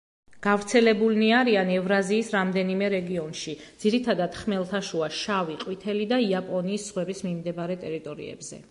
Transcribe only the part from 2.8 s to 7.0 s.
რეგიონში, ძირითადად ხმელთაშუა, შავი, ყვითელი და იაპონიის